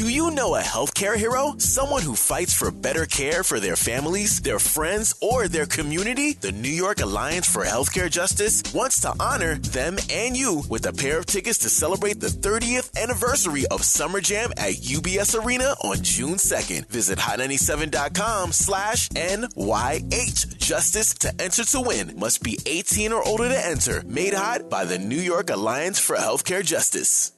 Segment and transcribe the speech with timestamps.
[0.00, 1.56] Do you know a healthcare hero?
[1.58, 6.32] Someone who fights for better care for their families, their friends, or their community?
[6.32, 10.94] The New York Alliance for Healthcare Justice wants to honor them and you with a
[10.94, 15.98] pair of tickets to celebrate the 30th anniversary of Summer Jam at UBS Arena on
[16.02, 16.86] June 2nd.
[16.86, 22.18] Visit hot97.com slash NYH Justice to enter to win.
[22.18, 24.02] Must be 18 or older to enter.
[24.06, 27.32] Made hot by the New York Alliance for Healthcare Justice.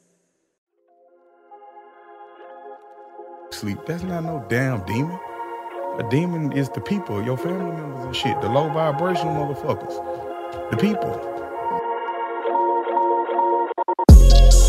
[3.53, 3.79] Sleep.
[3.87, 5.19] That's not no damn demon.
[5.98, 8.41] A demon is the people, your family members and shit.
[8.41, 10.70] The low vibrational motherfuckers.
[10.70, 11.12] The people.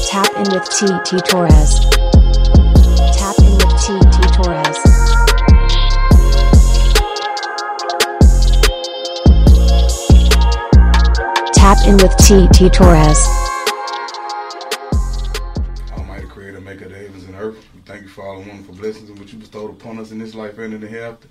[0.09, 1.79] Tap in with TT Torrez.
[3.17, 4.77] Tap in with TT Torrez.
[11.53, 13.42] Tap in with TT Torrez.
[17.85, 20.35] Thank you for all the wonderful blessings and what you bestowed upon us in this
[20.35, 21.27] life and in the hereafter.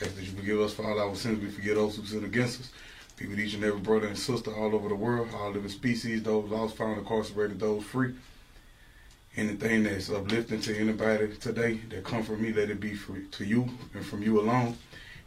[0.00, 1.42] Ask that you forgive us for all our sins.
[1.42, 2.72] We forget those who sin against us.
[3.16, 6.22] Be with each and every brother and sister all over the world, all living species,
[6.22, 8.14] those lost, found, incarcerated, those free.
[9.36, 13.44] Anything that's uplifting to anybody today that come from me, let it be for, to
[13.44, 14.76] you and from you alone.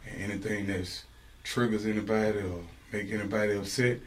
[0.08, 1.02] And anything that
[1.42, 3.98] triggers anybody or make anybody upset,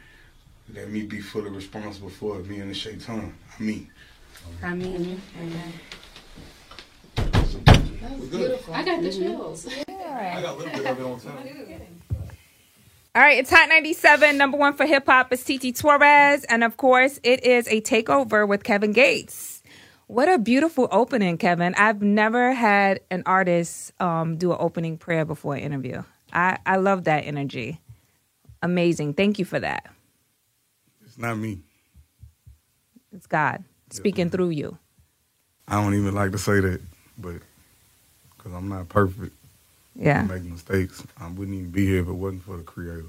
[0.74, 3.34] let me be fully responsible for it, me and the shaitan.
[3.58, 3.90] I mean.
[4.62, 5.20] I mean,
[8.18, 8.60] We're good.
[8.72, 9.66] I got the chills.
[9.88, 11.36] I got a little bit of it on time.
[13.16, 14.36] All right, it's Hot 97.
[14.36, 16.44] Number one for hip hop is TT Torrez.
[16.48, 19.62] And of course, it is a takeover with Kevin Gates.
[20.08, 21.74] What a beautiful opening, Kevin.
[21.76, 26.02] I've never had an artist um, do an opening prayer before an interview.
[26.32, 27.80] I, I love that energy.
[28.62, 29.14] Amazing.
[29.14, 29.90] Thank you for that.
[31.06, 31.60] It's not me.
[33.12, 34.76] It's God speaking through you.
[35.68, 36.80] I don't even like to say that,
[37.16, 37.36] but
[38.44, 39.32] because I'm not perfect,
[39.98, 40.22] I Yeah.
[40.22, 41.02] make mistakes.
[41.18, 43.06] I wouldn't even be here if it wasn't for the Creator.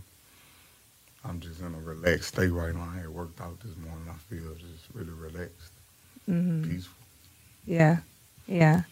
[1.26, 2.90] I'm just in a relaxed state right now.
[2.96, 4.06] I had worked out this morning.
[4.10, 5.72] I feel just really relaxed,
[6.30, 6.70] Mm-hmm.
[6.70, 6.96] peaceful.
[7.66, 7.98] Yeah.
[8.48, 8.84] Yeah.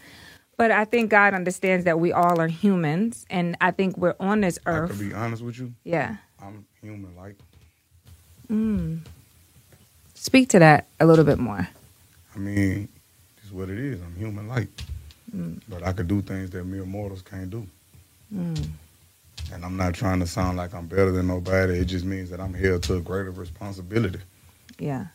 [0.57, 3.25] But I think God understands that we all are humans.
[3.29, 4.91] And I think we're on this I earth.
[4.91, 5.73] could be honest with you.
[5.83, 6.17] yeah.
[6.41, 7.35] I'm human like.
[8.51, 8.99] Mm.
[10.15, 11.67] Speak to that a little bit more.
[12.35, 12.89] I mean,
[13.41, 14.01] it's what it is.
[14.01, 14.67] I'm human like.
[15.67, 17.67] But I could do things that mere mortals can't do.
[19.51, 21.79] And I'm not trying to sound like I'm better than nobody.
[21.79, 24.19] It just means that I'm held to a greater responsibility.
[24.79, 25.07] Yeah.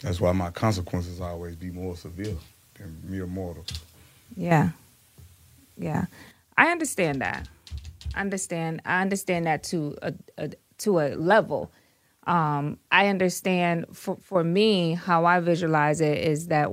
[0.00, 2.36] That's why my consequences always be more severe
[2.74, 3.68] than mere mortals.
[4.36, 4.70] Yeah.
[5.76, 6.06] Yeah.
[6.56, 7.48] I understand that.
[8.14, 8.82] I understand.
[8.84, 11.70] I understand that to a, a to a level.
[12.26, 16.70] Um, I understand for for me how I visualize it is that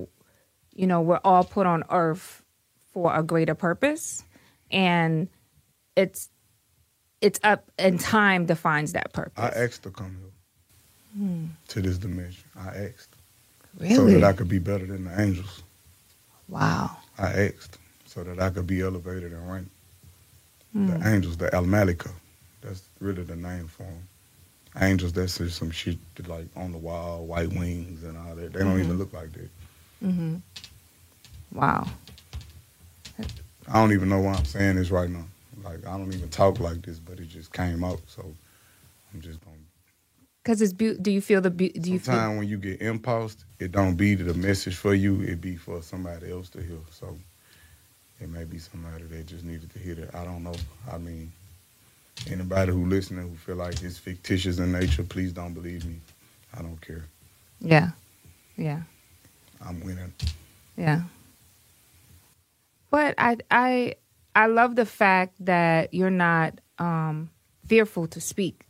[0.73, 2.42] you know we're all put on earth
[2.93, 4.23] for a greater purpose,
[4.71, 5.27] and
[5.95, 6.29] it's
[7.21, 9.33] it's up and time defines that purpose.
[9.37, 11.45] I asked to come here hmm.
[11.69, 12.43] to this dimension.
[12.57, 13.15] I asked
[13.95, 15.63] so that I could be better than the angels.
[16.47, 16.95] wow.
[17.17, 19.67] I asked so that I could be elevated in rank.
[20.73, 21.07] The hmm.
[21.07, 22.09] angels, the Al Malika,
[22.61, 24.07] that's really the name for them.
[24.81, 28.53] Angels, that's just some shit that, like on the wall, white wings and all that.
[28.53, 28.97] They don't even mm-hmm.
[28.97, 29.49] look like that.
[30.03, 30.35] Mm-hmm.
[31.53, 31.87] Wow.
[33.69, 35.25] I don't even know why I'm saying this right now.
[35.63, 38.01] Like I don't even talk like this, but it just came out.
[38.07, 38.24] So
[39.13, 39.57] I'm just gonna.
[40.44, 43.46] Because it's be- do you feel the be- do you feel when you get impulsed,
[43.59, 45.22] it don't be the message for you.
[45.22, 46.78] It be for somebody else to hear.
[46.91, 47.18] So
[48.19, 50.16] it may be somebody that just needed to hear that.
[50.16, 50.56] I don't know.
[50.91, 51.31] I mean,
[52.30, 55.95] anybody who listening who feel like it's fictitious in nature, please don't believe me.
[56.57, 57.06] I don't care.
[57.62, 57.91] yeah
[58.57, 58.81] yeah
[59.66, 60.13] I'm winning.
[60.78, 61.03] Yeah.
[62.93, 63.95] But I I
[64.35, 67.31] I love the fact that you're not um
[67.65, 68.67] fearful to speak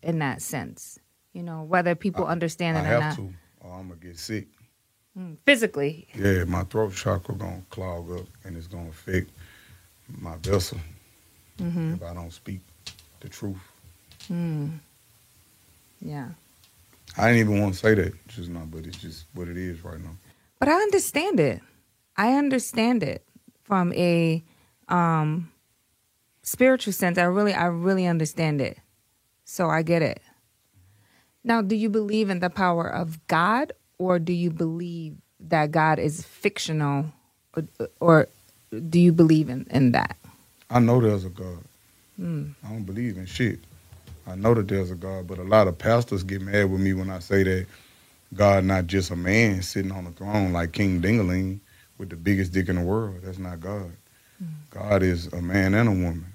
[0.00, 1.00] in that sense.
[1.32, 3.16] You know, whether people understand I it or have not.
[3.16, 4.46] to, or I'm gonna get sick.
[5.18, 6.06] Mm, physically.
[6.14, 9.30] Yeah, my throat chakra gonna clog up, and it's gonna affect
[10.20, 10.78] my vessel
[11.58, 11.94] mm-hmm.
[11.94, 12.60] if I don't speak
[13.18, 13.58] the truth.
[14.30, 14.78] Mm.
[16.00, 16.28] Yeah.
[17.18, 19.82] I didn't even want to say that just now, but it's just what it is
[19.82, 20.16] right now.
[20.60, 21.60] But I understand it.
[22.16, 23.24] I understand it
[23.64, 24.44] from a
[24.88, 25.50] um
[26.42, 27.18] spiritual sense.
[27.18, 28.78] I really I really understand it.
[29.44, 30.20] So I get it.
[31.42, 35.98] Now, do you believe in the power of God or do you believe that God
[35.98, 37.12] is fictional
[37.54, 37.64] or,
[38.00, 38.28] or
[38.88, 40.16] do you believe in, in that?
[40.70, 41.58] I know there's a God.
[42.64, 43.58] I don't believe in shit.
[44.26, 46.94] I know that there's a God, but a lot of pastors get mad with me
[46.94, 47.66] when I say that
[48.32, 51.60] God not just a man sitting on the throne like King Dingaling,
[52.04, 53.16] with the biggest dick in the world.
[53.22, 53.90] That's not God.
[54.70, 56.26] God is a man and a woman.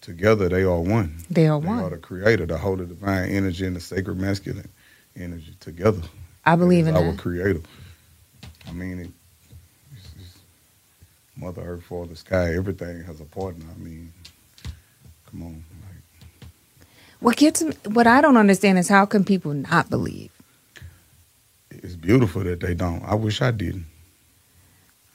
[0.00, 1.16] Together they are one.
[1.28, 1.80] They are They one.
[1.80, 4.68] are the creator, the holy divine energy and the sacred masculine
[5.16, 6.00] energy together.
[6.46, 7.18] I believe in our that.
[7.18, 7.60] creator.
[8.68, 9.10] I mean, it,
[9.92, 10.38] it's, it's
[11.36, 13.64] Mother Earth, Father Sky, everything has a partner.
[13.74, 14.12] I mean,
[15.30, 15.64] come on.
[15.82, 16.48] Like,
[17.18, 20.30] What gets me, what I don't understand is how can people not believe?
[21.70, 23.02] it's beautiful that they don't.
[23.04, 23.86] I wish I didn't.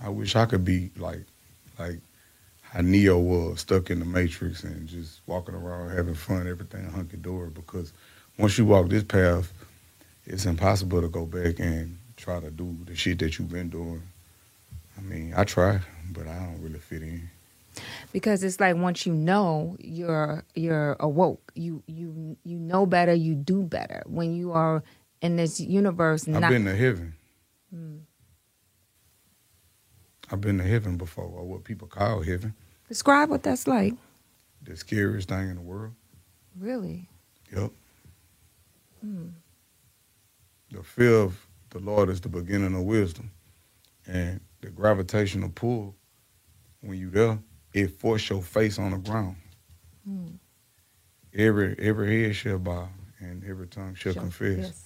[0.02, 1.24] I wish I could be like,
[1.80, 2.00] like
[2.62, 7.18] how Neo was stuck in the Matrix and just walking around having fun, everything hunky
[7.18, 7.50] dory.
[7.50, 7.94] Because
[8.38, 9.52] once you walk this path,
[10.26, 14.02] it's impossible to go back and try to do the shit that you've been doing.
[14.98, 15.80] I mean, I try,
[16.12, 17.30] but I don't really fit in.
[18.12, 21.52] Because it's like once you know, you're you're awoke.
[21.56, 23.14] You you you know better.
[23.14, 24.82] You do better when you are
[25.22, 26.28] in this universe.
[26.28, 27.16] I've been to heaven.
[27.74, 27.98] Hmm.
[30.32, 32.54] I've been to heaven before, or what people call heaven,
[32.88, 33.94] describe what that's like.
[34.64, 35.94] the scariest thing in the world.
[36.60, 37.08] Really,
[37.56, 37.72] Yep.
[39.02, 39.28] Hmm.
[40.72, 43.32] The fear of the Lord is the beginning of wisdom.
[44.08, 45.96] And the gravitational pull,
[46.82, 47.40] when you there,
[47.74, 49.36] it force your face on the ground.
[50.06, 50.28] Hmm.
[51.34, 52.88] Every every head shall bow
[53.20, 54.58] and every tongue shall confess.
[54.58, 54.82] Yes.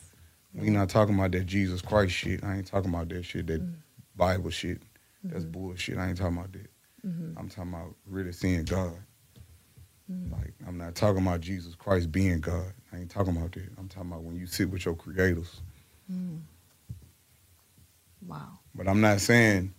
[0.54, 2.44] We not talking about that Jesus Christ shit.
[2.44, 3.72] I ain't talking about that shit, that hmm.
[4.16, 4.82] Bible shit.
[5.24, 5.52] That's mm-hmm.
[5.52, 5.98] bullshit.
[5.98, 6.70] I ain't talking about that.
[7.06, 7.38] Mm-hmm.
[7.38, 8.98] I'm talking about really seeing God.
[10.12, 10.34] Mm-hmm.
[10.34, 12.74] Like I'm not talking about Jesus Christ being God.
[12.92, 13.70] I ain't talking about that.
[13.78, 15.62] I'm talking about when you sit with your creators.
[16.12, 16.40] Mm.
[18.26, 18.60] Wow.
[18.74, 19.74] But I'm not saying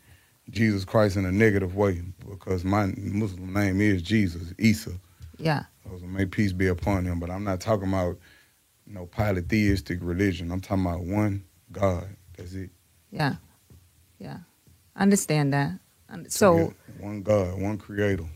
[0.50, 4.92] Jesus Christ in a negative way because my Muslim name is Jesus, Isa.
[5.38, 5.64] Yeah.
[5.84, 7.18] So may peace be upon him.
[7.18, 8.18] But I'm not talking about
[8.86, 10.52] no polytheistic religion.
[10.52, 12.08] I'm talking about one God.
[12.36, 12.70] That's it.
[13.10, 13.34] Yeah.
[14.18, 14.38] Yeah.
[15.00, 15.72] Understand that.
[16.08, 18.26] Um, so one God, one creator.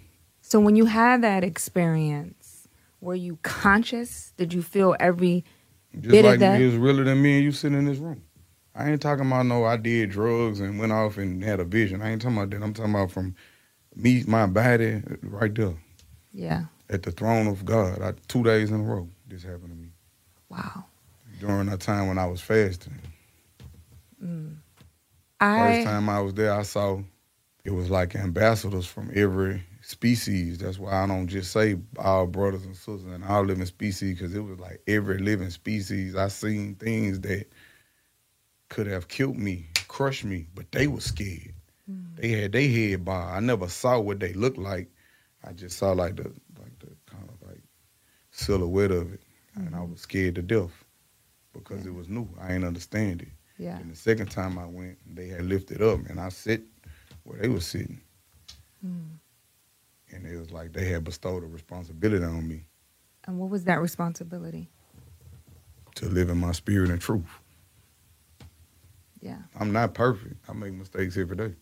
[0.40, 2.66] so when you had that experience,
[3.00, 4.32] were you conscious?
[4.36, 5.44] Did you feel every
[5.92, 7.98] Just Bit of like that- it was realer than me and you sitting in this
[7.98, 8.22] room.
[8.74, 12.02] I ain't talking about no I did drugs and went off and had a vision.
[12.02, 12.62] I ain't talking about that.
[12.62, 13.36] I'm talking about from
[13.94, 15.74] me, my body, right there
[16.32, 16.64] yeah.
[16.90, 18.02] at the throne of God.
[18.02, 19.88] I, two days in a row, this happened to me
[20.48, 20.86] Wow.
[21.38, 22.94] during a time when I was fasting.
[24.20, 24.73] First
[25.44, 27.00] I time I was there, I saw
[27.64, 30.58] it was like ambassadors from every species.
[30.58, 34.34] That's why I don't just say all brothers and sisters and all living species because
[34.34, 36.14] it was like every living species.
[36.14, 37.46] I seen things that
[38.68, 41.54] could have killed me, crushed me, but they were scared.
[41.86, 42.14] Hmm.
[42.16, 43.34] They had their head bowed.
[43.34, 44.90] I never saw what they looked like.
[45.42, 46.24] I just saw like the
[46.60, 47.62] like the kind of like
[48.30, 49.22] silhouette of it,
[49.54, 49.90] and I hmm.
[49.92, 50.84] was scared to death
[51.54, 52.28] because it was new.
[52.40, 53.28] I ain't understand it.
[53.64, 53.78] Yeah.
[53.78, 56.62] And the second time I went, they had lifted up, and I sit
[57.24, 58.00] where they were sitting.
[58.82, 59.16] Hmm.
[60.12, 62.66] And it was like they had bestowed a responsibility on me
[63.26, 64.68] And what was that responsibility?
[65.96, 67.40] to live in my spirit and truth.
[69.20, 69.38] Yeah.
[69.58, 70.34] I'm not perfect.
[70.48, 71.54] I make mistakes every day,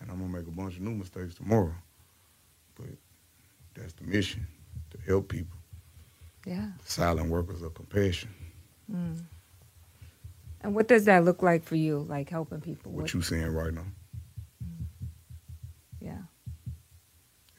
[0.00, 1.74] and I'm gonna make a bunch of new mistakes tomorrow.
[2.74, 2.88] But
[3.74, 4.46] that's the mission
[4.90, 5.56] to help people.
[6.44, 6.68] Yeah.
[6.84, 8.30] Silent workers of compassion.
[8.90, 9.14] Hmm.
[10.60, 12.00] And what does that look like for you?
[12.08, 12.92] Like helping people?
[12.92, 13.84] What What- you seeing right now?
[14.64, 14.84] Mm-hmm.
[16.04, 16.18] yeah.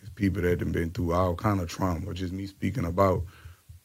[0.02, 2.14] It's people that have been through all kind of trauma.
[2.14, 3.24] Just me speaking about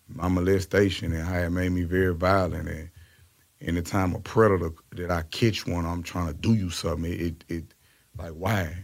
[0.08, 2.68] my molestation and how it made me very violent.
[2.68, 2.90] And
[3.60, 7.10] anytime a predator that I catch one, I'm trying to do you something.
[7.12, 7.74] It, it, it
[8.18, 8.76] like why?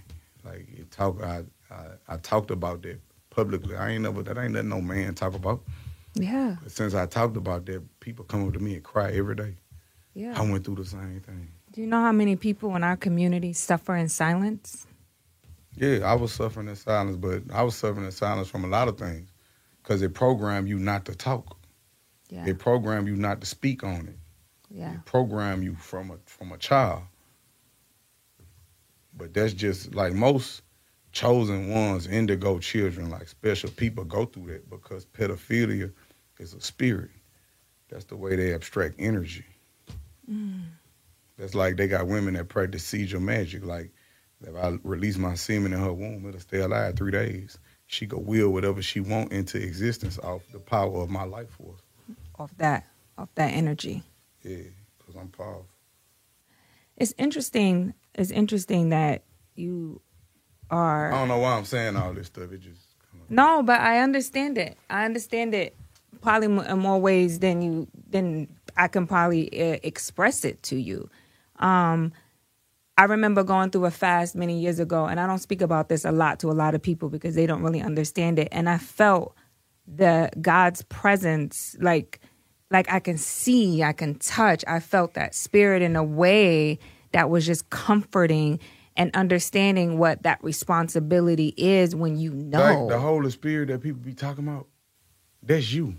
[0.45, 1.23] Like it talk.
[1.23, 3.01] I, I I talked about that
[3.31, 3.77] publicly.
[3.77, 5.63] I ain't never that ain't nothing no man talk about.
[6.15, 6.57] Yeah.
[6.63, 9.55] But since I talked about that, people come up to me and cry every day.
[10.15, 10.35] Yeah.
[10.37, 11.49] I went through the same thing.
[11.73, 14.87] Do you know how many people in our community suffer in silence?
[15.77, 18.89] Yeah, I was suffering in silence, but I was suffering in silence from a lot
[18.89, 19.31] of things
[19.83, 21.57] because it programmed you not to talk.
[22.29, 22.47] Yeah.
[22.47, 24.19] It programmed you not to speak on it.
[24.71, 24.95] Yeah.
[24.95, 27.03] It programmed you from a from a child.
[29.17, 30.63] But that's just like most
[31.13, 35.93] chosen ones, indigo children, like special people go through that because pedophilia
[36.39, 37.11] is a spirit.
[37.89, 39.45] That's the way they abstract energy.
[40.31, 40.63] Mm.
[41.39, 43.65] That's like they got women that practice seizure magic.
[43.65, 43.93] Like
[44.47, 47.59] if I release my semen in her womb, it'll stay alive three days.
[47.87, 51.81] She could will whatever she want into existence off the power of my life force.
[52.39, 52.87] Off that,
[53.19, 54.03] off that energy.
[54.43, 54.59] Yeah,
[54.99, 55.67] because I'm powerful.
[56.97, 57.95] It's interesting.
[58.15, 60.01] It's interesting that you
[60.71, 61.13] are.
[61.13, 62.53] I don't know why I'm saying all this stuff.
[62.53, 62.81] It just
[63.29, 64.77] No, but I understand it.
[64.89, 65.75] I understand it
[66.21, 71.09] probably in more ways than you than I can probably uh, express it to you.
[71.57, 72.13] Um,
[72.97, 76.05] I remember going through a fast many years ago, and I don't speak about this
[76.05, 78.49] a lot to a lot of people because they don't really understand it.
[78.53, 79.35] And I felt
[79.87, 82.21] the God's presence, like
[82.71, 84.65] like I can see, I can touch.
[84.67, 86.79] I felt that spirit in a way
[87.13, 88.61] that was just comforting
[88.97, 92.59] and understanding what that responsibility is when you know.
[92.59, 94.67] Like the Holy Spirit that people be talking about,
[95.43, 95.97] that's you.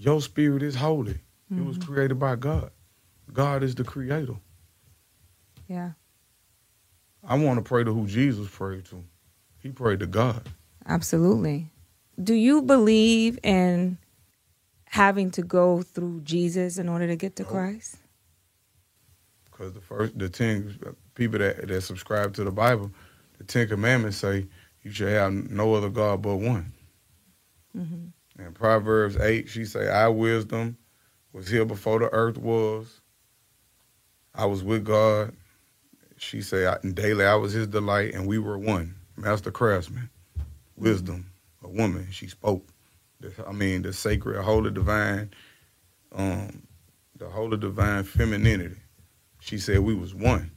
[0.00, 1.18] Your spirit is holy.
[1.50, 1.92] It was Mm-hmm.
[1.92, 2.70] created by God.
[3.32, 4.36] God is the creator.
[5.68, 5.90] yeah,
[7.22, 9.04] I want to pray to who Jesus prayed to.
[9.62, 10.48] He prayed to God.
[10.86, 11.70] absolutely.
[12.22, 13.98] Do you believe in
[14.86, 17.96] having to go through Jesus in order to get to Christ?
[19.44, 20.78] Because the first, the ten
[21.14, 22.90] people that, that subscribe to the Bible,
[23.38, 24.46] the Ten Commandments say
[24.82, 26.72] you should have no other God but one.
[27.76, 28.06] Mm-hmm.
[28.46, 30.76] In Proverbs 8, she say, I wisdom
[31.32, 33.00] was here before the earth was.
[34.34, 35.34] I was with God.
[36.16, 38.94] She say, "I- and daily I was his delight, and we were one.
[39.16, 40.10] Master craftsman,
[40.76, 41.30] wisdom,
[41.62, 42.08] a woman.
[42.10, 42.66] She spoke.
[43.46, 45.30] I mean, the sacred, holy, divine,
[46.12, 46.66] um,
[47.16, 48.76] the holy, divine femininity.
[49.40, 50.50] She said we was one.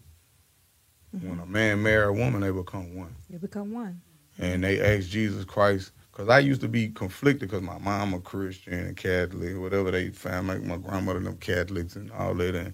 [1.12, 4.02] When a man marry a woman, they become one They become one.
[4.38, 8.20] and they asked Jesus Christ because I used to be conflicted because my mom a
[8.20, 12.54] Christian and Catholic, whatever they found, like my grandmother and them Catholics and all that,
[12.54, 12.74] and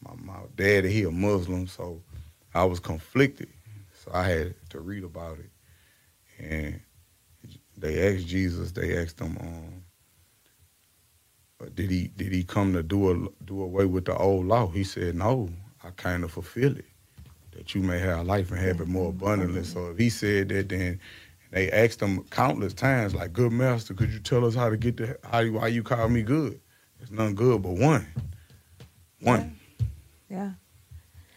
[0.00, 2.00] my, my daddy he a Muslim, so
[2.54, 3.48] I was conflicted.
[4.04, 5.50] So I had to read about it,
[6.38, 6.80] and
[7.76, 9.82] they asked Jesus, they asked him, um,
[11.74, 14.68] did he did he come to do a, do away with the old law?
[14.68, 15.48] He said, no,
[15.82, 16.84] I kind of fulfill it,
[17.56, 19.64] that you may have life and have it more abundantly.
[19.64, 21.00] So if he said that, then
[21.50, 24.96] they asked him countless times, like, "Good master, could you tell us how to get
[24.96, 26.60] the how you, why you call me good?
[27.00, 28.06] It's none good but one,
[29.20, 29.56] one."
[30.28, 30.52] Yeah.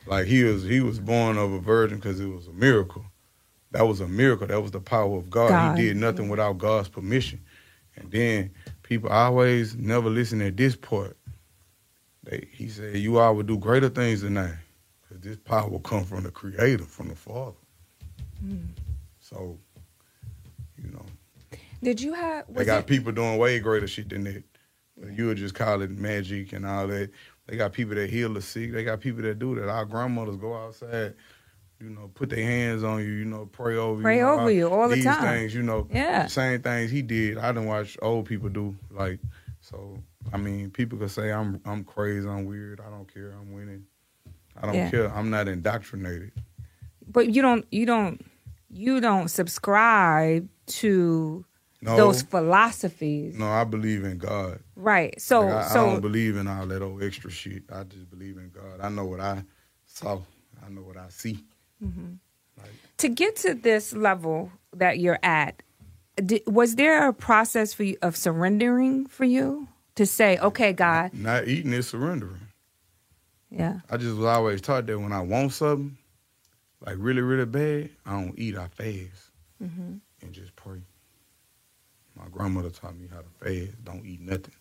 [0.05, 3.05] Like he was he was born of a virgin because it was a miracle.
[3.71, 4.47] That was a miracle.
[4.47, 5.49] That was the power of God.
[5.49, 7.41] God, He did nothing without God's permission.
[7.95, 8.51] And then
[8.83, 11.15] people always never listen at this part.
[12.23, 14.53] They, he said, "You all will do greater things than I,
[15.01, 17.57] because this power will come from the Creator, from the Father."
[18.41, 18.57] Hmm.
[19.19, 19.57] So,
[20.83, 21.05] you know,
[21.83, 22.45] Did you have?
[22.53, 24.43] they got people doing way greater shit than that.
[25.13, 27.09] You would just call it magic and all that.
[27.47, 28.71] They got people that heal the sick.
[28.71, 29.67] They got people that do that.
[29.67, 31.15] Our grandmothers go outside,
[31.79, 34.21] you know, put their hands on you, you know, pray over Pray you.
[34.23, 35.21] know, over you all the these time.
[35.23, 36.27] things, you know, Yeah.
[36.27, 37.37] same things he did.
[37.39, 38.75] I didn't watch old people do.
[38.91, 39.19] Like,
[39.59, 39.97] so
[40.31, 42.79] I mean, people could say I'm I'm crazy, I'm weird.
[42.79, 43.31] I don't care.
[43.31, 43.85] I'm winning.
[44.61, 44.89] I don't Yeah.
[44.91, 45.11] care.
[45.13, 46.31] I'm not indoctrinated.
[47.07, 47.65] but you don't.
[47.71, 48.23] You don't.
[48.73, 51.45] You don't subscribe to
[51.81, 54.59] No, those philosophies, no, I believe in God.
[54.75, 55.19] right?
[55.19, 57.63] So, Like, I, I don't believe in all that old extra shit.
[57.71, 58.79] I just believe in God.
[58.81, 59.43] I know what I
[59.85, 60.19] saw.
[60.65, 61.43] I know what I see.
[61.83, 62.13] Mm-hmm.
[62.99, 65.63] to get to this level that you're at,
[66.23, 71.11] di was there a process for you of surrendering for you to say, "Okay, God,
[71.13, 72.41] Not eating is surrendering.
[73.49, 75.97] yeah, I just was always taught that when I want something,
[76.85, 78.57] like really, really bad, I don't eat.
[78.57, 79.31] I fast
[79.63, 79.95] mm-hmm.
[80.21, 80.81] and just pray.
[82.15, 83.29] My grandmother taught me how to
[83.65, 83.83] fast.
[83.83, 84.53] Don't eat nothing.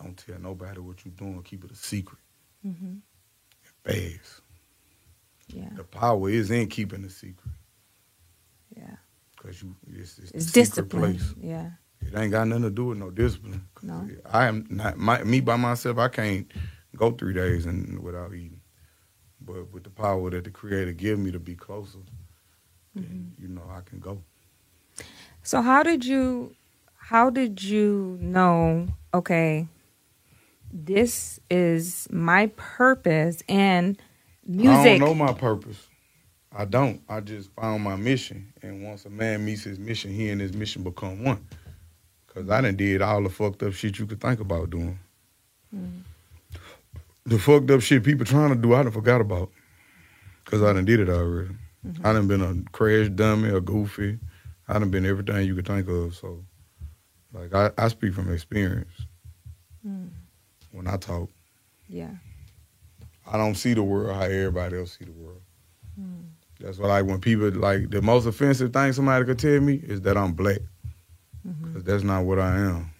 [0.00, 1.42] Don't tell nobody what you're doing.
[1.42, 2.18] Keep it a secret.
[2.66, 2.86] Mm-hmm.
[2.86, 3.02] And
[4.20, 4.40] fast.
[5.48, 7.52] yeah, The power is in keeping the secret.
[8.76, 8.96] yeah"?
[9.36, 11.14] Cause you, it's, it's, It's discipline.
[11.16, 11.34] place.
[11.40, 11.70] Yeah,
[12.02, 13.66] It ain't got nothing to do with no discipline.
[13.82, 14.06] No.
[14.30, 15.96] I am not my, me by myself.
[15.98, 16.50] I can't
[16.96, 18.59] go three days and without eating.
[19.44, 21.98] But with the power that the Creator give me to be closer,
[22.94, 23.42] then mm-hmm.
[23.42, 24.22] you know I can go.
[25.42, 26.54] So how did you
[26.96, 29.66] how did you know okay
[30.72, 34.00] this is my purpose and
[34.46, 35.88] I music don't know my purpose.
[36.52, 37.00] I don't.
[37.08, 40.52] I just found my mission, and once a man meets his mission, he and his
[40.52, 41.46] mission become one.
[42.26, 44.98] Cause I done did all the fucked up shit you could think about doing.
[45.74, 46.00] Mm-hmm.
[47.30, 49.52] The fucked up shit people trying to do, I done forgot about.
[50.46, 51.54] Cause I done did it already.
[51.86, 52.04] Mm-hmm.
[52.04, 54.18] I done been a crash dummy, a goofy.
[54.66, 56.16] I done been everything you could think of.
[56.16, 56.44] So,
[57.32, 58.90] like, I, I speak from experience
[59.86, 60.08] mm.
[60.72, 61.30] when I talk.
[61.88, 62.10] yeah
[63.24, 65.42] I don't see the world how everybody else see the world.
[66.00, 66.30] Mm.
[66.58, 70.00] That's why, like, when people like the most offensive thing somebody could tell me is
[70.00, 70.58] that I'm black,
[71.46, 71.64] mm-hmm.
[71.64, 72.90] because that's not what I am.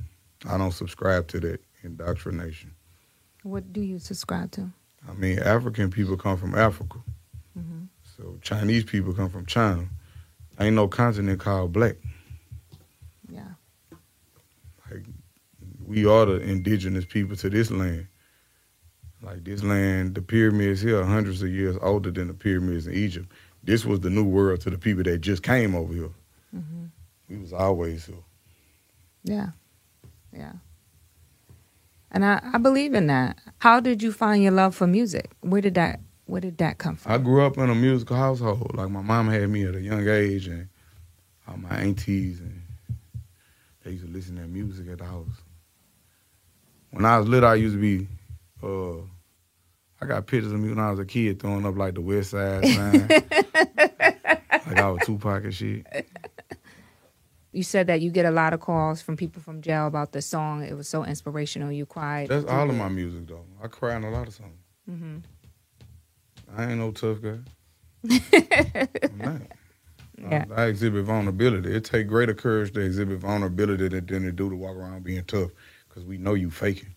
[0.48, 2.76] I don't subscribe to that indoctrination.
[3.42, 4.70] What do you subscribe to
[5.08, 6.98] I mean, African people come from Africa,
[8.20, 9.88] so Chinese people come from China.
[10.58, 11.96] Ain't no continent called black.
[13.30, 13.52] yeah
[14.90, 15.04] Like,
[15.86, 18.06] we are the indigenous people to this land.
[19.22, 22.94] Like this land, the pyramids here are hundreds of years older than the pyramids in
[22.94, 23.30] Egypt.
[23.62, 26.10] This was the new world to the people that just came over here.
[26.54, 26.84] Mm-hmm.
[27.28, 28.16] We was always here.
[29.24, 29.48] Yeah.
[30.32, 30.52] Yeah.
[32.12, 33.38] And I, I believe in that.
[33.58, 35.30] How did you find your love for music?
[35.40, 37.10] Where did that where did that come from?
[37.10, 38.72] I grew up in a musical household.
[38.74, 40.68] Like my mom had me at a young age, and
[41.48, 42.62] all my aunties and
[43.84, 45.42] they used to listen to music at the house.
[46.90, 48.06] When I was little, I used to be.
[48.62, 49.02] Uh,
[50.02, 52.30] I got pictures of me when I was a kid throwing up like the West
[52.30, 55.86] Side sign, like I was Tupac and shit.
[57.52, 60.22] You said that you get a lot of calls from people from jail about the
[60.22, 60.62] song.
[60.62, 61.72] It was so inspirational.
[61.72, 62.28] You cried.
[62.28, 63.44] That's all of my music though.
[63.62, 64.58] I cry in a lot of songs.
[64.88, 65.18] Mm-hmm.
[66.56, 67.38] I ain't no tough guy.
[70.20, 70.44] Yeah.
[70.54, 71.74] I, I exhibit vulnerability.
[71.74, 75.24] It take greater courage to exhibit vulnerability than, than it do to walk around being
[75.24, 75.50] tough,
[75.88, 76.94] because we know you faking.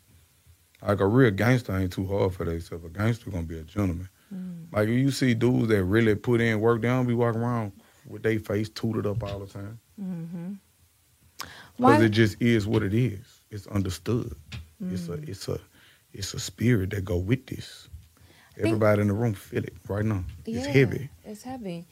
[0.86, 2.84] Like a real gangster ain't too hard for themselves.
[2.84, 4.10] A gangster gonna be a gentleman.
[4.34, 4.66] Mm.
[4.74, 7.72] Like you see dudes that really put in work, they don't be walking around
[8.06, 9.80] with their face tooted up all the time.
[10.02, 10.54] Mm-hmm.
[11.78, 13.20] Because it just is what it is.
[13.52, 14.36] It's understood.
[14.80, 15.10] It's Mm.
[15.28, 15.60] a it's a
[16.14, 17.88] it's a spirit that go with this.
[18.58, 20.24] Everybody in the room feel it right now.
[20.46, 21.10] It's heavy.
[21.26, 21.86] It's heavy.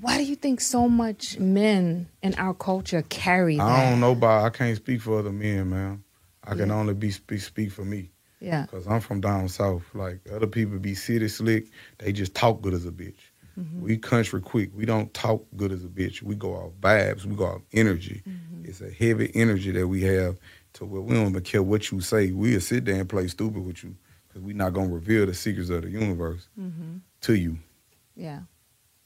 [0.00, 3.62] Why do you think so much men in our culture carry that?
[3.62, 6.04] I don't know about I can't speak for other men, man.
[6.44, 6.74] I can Yeah.
[6.74, 8.10] only be speak speak for me.
[8.40, 8.66] Yeah.
[8.66, 9.84] Cause I'm from down south.
[9.94, 11.66] Like other people be city slick,
[11.98, 13.20] they just talk good as a bitch.
[13.58, 13.82] Mm-hmm.
[13.82, 14.70] We country quick.
[14.74, 16.22] We don't talk good as a bitch.
[16.22, 17.24] We go off vibes.
[17.24, 18.22] We go off energy.
[18.26, 18.64] Mm-hmm.
[18.64, 20.38] It's a heavy energy that we have
[20.74, 22.32] to where we don't even care what you say.
[22.32, 23.94] We'll sit there and play stupid with you
[24.28, 26.96] because we're not gonna reveal the secrets of the universe Mm-hmm.
[27.22, 27.58] to you
[28.16, 28.40] Yeah.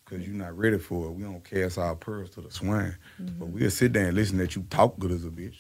[0.05, 1.13] because you're not ready for it.
[1.13, 2.97] We don't cast our pearls to the swine.
[3.21, 3.39] Mm-hmm.
[3.41, 5.57] But we'll sit there and listen that you talk good as a bitch.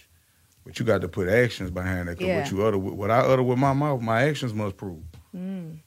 [0.64, 2.18] But you got to put actions behind that.
[2.18, 2.40] Cause Yeah.
[2.42, 5.02] what you utter what I utter with my mouth, my actions must prove.
[5.34, 5.78] Mm.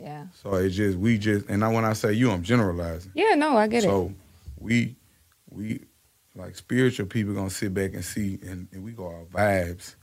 [0.00, 0.26] Yeah.
[0.42, 3.12] So it just we just and now when I say you, I'm generalizing.
[3.14, 3.34] Yeah.
[3.34, 3.86] No, I get it.
[3.86, 4.12] so
[4.58, 4.96] we
[5.50, 5.80] we
[6.34, 9.96] like spiritual people gonna sit back and see and, and we go off vibes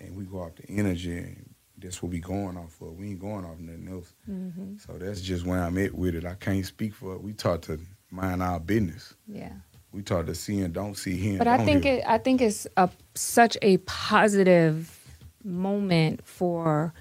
[0.00, 2.96] and we go off the energy and that's what we going off of.
[2.96, 4.12] We ain't going off nothing else.
[4.30, 4.76] Mm-hmm.
[4.78, 6.24] So that's just where I'm at with it.
[6.24, 7.22] I can't speak for it.
[7.22, 9.14] We taught to mind our business.
[9.26, 9.52] Yeah.
[9.92, 11.38] We taught to see and don't see, him.
[11.38, 11.96] But I think hear.
[11.96, 12.04] it.
[12.06, 14.98] I think it's a such a positive
[15.44, 16.94] moment for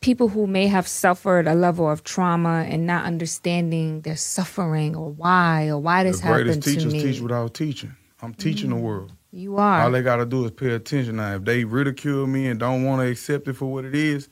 [0.00, 5.10] people who may have suffered a level of trauma and not understanding their suffering or
[5.10, 6.40] why or why this happened.
[6.40, 7.96] the greatest happened to teachers teach without teaching.
[8.20, 9.12] I'm teaching the world.
[9.30, 9.82] you are.
[9.82, 11.16] All they got to do is pay attention.
[11.16, 14.28] Now, if they ridicule me and don't want to accept it for what it is,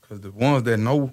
[0.00, 1.12] because the ones that know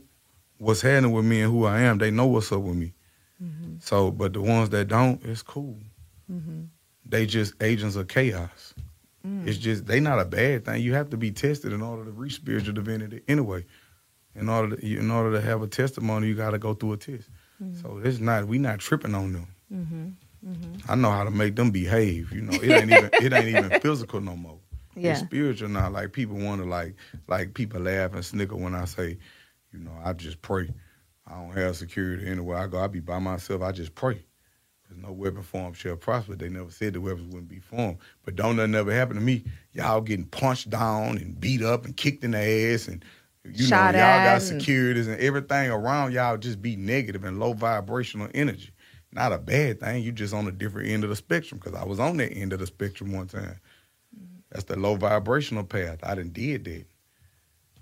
[0.57, 2.93] what's happening with me and who I am, they know what's up with me.
[3.41, 3.75] Mm-hmm.
[3.79, 5.77] So, but the ones that don't, it's cool.
[6.31, 6.63] Mm-hmm.
[7.05, 8.73] They just agents of chaos.
[9.25, 9.47] Mm.
[9.47, 10.81] It's just they not a bad thing.
[10.81, 13.65] You have to be tested in order to reach spiritual divinity anyway.
[14.37, 16.97] In order to, in order to have a testimony, you got to go through a
[16.97, 17.29] test.
[17.81, 19.47] So it's not we not tripping on them.
[19.73, 20.91] Mm-hmm.
[20.91, 22.31] I know how to make them behave.
[22.31, 24.59] You know, it ain't even it ain't even physical no more.
[24.95, 25.11] Yeah.
[25.11, 25.89] It's spiritual now.
[25.89, 26.95] Like people want to like
[27.27, 29.17] like people laugh and snicker when I say,
[29.71, 30.69] you know, I just pray.
[31.25, 32.79] I don't have security anywhere I go.
[32.79, 33.61] I be by myself.
[33.61, 34.23] I just pray.
[34.87, 36.35] Cause no weapon formed shall prosper.
[36.35, 37.97] They never said the weapons wouldn't be formed.
[38.23, 39.43] But don't nothing ever happen to me.
[39.73, 43.03] Y'all getting punched down and beat up and kicked in the ass and
[43.53, 47.53] you Shot know, y'all got securities and everything around y'all just be negative and low
[47.53, 48.71] vibrational energy.
[49.11, 50.03] Not a bad thing.
[50.03, 51.59] You just on a different end of the spectrum.
[51.59, 53.59] Cause I was on that end of the spectrum one time.
[54.51, 55.99] That's the low vibrational path.
[56.03, 56.85] I done did that.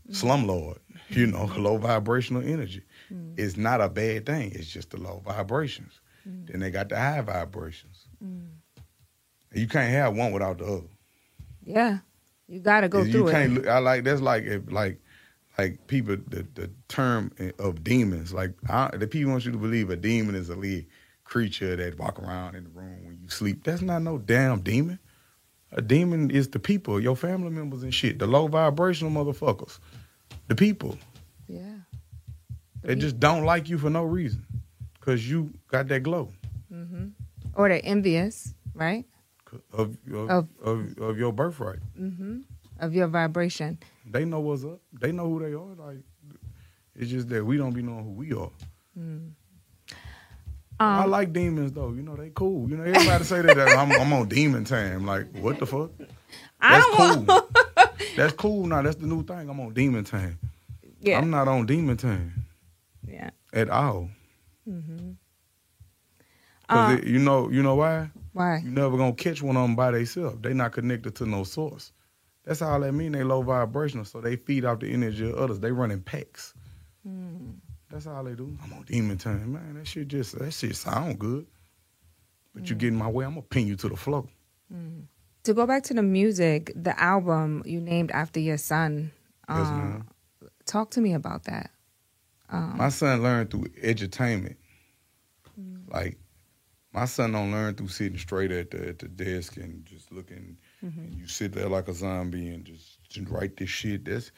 [0.09, 0.13] Mm-hmm.
[0.13, 0.77] Slumlord,
[1.09, 1.87] you know, low mm-hmm.
[1.87, 2.83] vibrational energy.
[3.11, 3.33] Mm-hmm.
[3.37, 4.51] It's not a bad thing.
[4.53, 5.99] It's just the low vibrations.
[6.25, 8.07] Then they got the high vibrations.
[9.53, 10.87] You can't have one without the other.
[11.63, 11.99] Yeah.
[12.47, 13.13] You got to go through it.
[13.13, 13.57] you through can't.
[13.59, 13.67] it.
[13.67, 14.99] I like that's like if like
[15.57, 18.33] like people the the term of demons.
[18.33, 20.83] Like I, the people want you to believe a demon is a little
[21.23, 23.63] creature that walk around in the room when you sleep.
[23.63, 24.99] That's not no damn demon.
[25.71, 28.19] A demon is the people, your family members and shit.
[28.19, 29.79] The low vibrational motherfuckers,
[30.47, 30.97] the people.
[31.47, 31.75] Yeah.
[32.83, 34.45] They just don't like you for no reason,
[35.01, 36.31] cause you got that glow
[36.73, 37.07] Mm-hmm.
[37.55, 39.05] Or they're envious, right?
[39.73, 41.79] of of, Of- of, of your birthright.
[41.99, 42.39] Mm-hmm.
[42.79, 43.79] Of your vibration.
[44.05, 44.79] They know what's up.
[44.93, 45.87] They know who they are.
[45.87, 46.03] Like
[46.95, 48.51] it's just that we don't be knowing who we are.
[50.79, 51.91] I Um, like demons though.
[51.91, 52.69] You know they cool.
[52.69, 55.05] You know everybody say that I'm, I'm on demon time.
[55.05, 55.91] Like what the fuck?
[56.61, 57.25] That's cool.
[58.17, 58.65] That's cool.
[58.67, 59.49] Now that's the new thing.
[59.49, 60.39] I'm on demon time.
[61.01, 61.17] yeah.
[61.19, 62.45] I'm not on demon time
[63.05, 63.29] yeah.
[63.53, 64.09] at all.
[64.69, 65.11] Mm-hmm.
[66.69, 68.09] Cause Uh, it- you know you know why?
[68.33, 68.61] why?
[68.63, 70.37] You never gonna catch one of them by themselves.
[70.41, 71.91] They not connected to no source.
[72.45, 73.11] That's all that mean.
[73.11, 75.59] They low vibrational, so they feed off the energy of others.
[75.59, 76.53] They run in packs.
[77.89, 78.57] That's all they do.
[78.63, 79.75] I'm on demon time, man.
[79.75, 81.45] That shit just that shit sound good.
[82.53, 84.27] But you get in my way, I'm gonna pin you to the floor.
[85.43, 89.11] To go back to the music, the album you named after your son.
[89.47, 90.07] Yes, um, ma'am.
[90.65, 91.71] Talk to me about that.
[92.51, 94.55] My son learned through edutainment.
[95.59, 95.81] Mm.
[95.87, 96.17] Like
[96.93, 100.57] my son don't learn through sitting straight at the at the desk and just looking.
[100.83, 100.99] Mm-hmm.
[100.99, 104.05] And you sit there like a zombie and just, just write this shit.
[104.05, 104.31] That's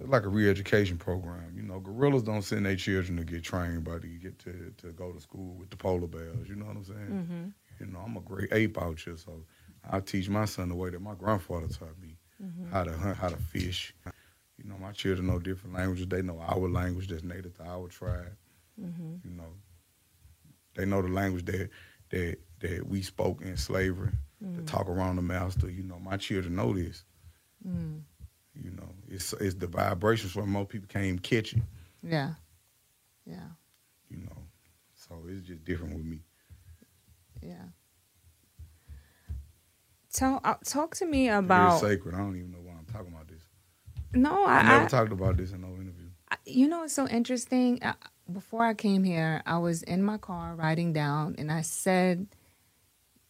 [0.00, 1.54] like a re-education program.
[1.56, 4.92] You know, gorillas don't send their children to get trained, but to get to to
[4.92, 6.48] go to school with the polar bears.
[6.48, 6.98] You know what I'm saying?
[6.98, 7.44] Mm-hmm.
[7.80, 9.44] You know, I'm a great ape out here, so
[9.90, 12.70] I teach my son the way that my grandfather taught me Mm-hmm.
[12.70, 13.94] how to hunt, how to fish.
[14.58, 16.06] You know, my children know different languages.
[16.06, 18.36] They know our language that's native to our tribe.
[18.78, 19.14] Mm-hmm.
[19.24, 19.54] You know,
[20.74, 21.70] they know the language that
[22.10, 24.12] that that we spoke in slavery
[24.54, 25.70] to talk around the master.
[25.70, 27.04] You know, my children know this.
[27.66, 28.02] Mm.
[28.54, 31.62] You know, it's it's the vibrations where most people can't even catch it.
[32.02, 32.34] Yeah.
[33.24, 33.48] Yeah.
[34.08, 34.36] You know,
[34.94, 36.20] so it's just different with me.
[37.42, 37.64] Yeah.
[40.12, 42.14] Tell uh, talk to me about sacred.
[42.14, 43.42] I don't even know why I'm talking about this.
[44.14, 44.46] no.
[44.46, 46.06] I, I, never I, talked about this in no interview.
[46.30, 47.82] I- you know, it's so interesting.
[47.82, 47.94] Uh,
[48.32, 52.28] before I came here, I was in my car riding down, and I said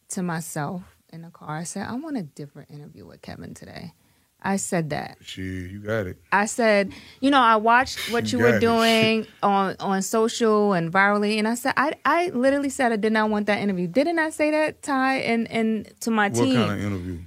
[0.09, 3.93] to myself in the car, I said, I want a different interview with Kevin today.
[4.41, 5.17] I said that.
[5.21, 6.17] Shit, you got it.
[6.31, 8.59] I said, you know, I watched what you You were it.
[8.59, 13.13] doing on on social and virally, and I said, I I literally said I did
[13.13, 13.87] not want that interview.
[13.87, 16.59] Didn't I say that, Ty, and and to my What team?
[16.59, 17.19] What kind of interview?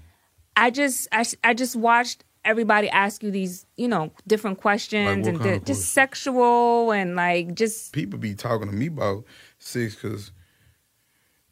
[0.57, 5.35] I just I, I just watched everybody ask you these you know different questions Like
[5.35, 9.25] and di- just sexual and like just People be talking to me about
[9.59, 10.31] sex because